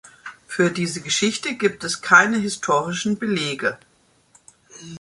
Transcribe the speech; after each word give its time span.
Für 0.47 0.71
diese 0.71 1.01
Geschichte 1.01 1.53
gibt 1.53 1.83
es 1.83 2.01
keine 2.01 2.37
historischen 2.37 3.19
Belege. 3.19 3.77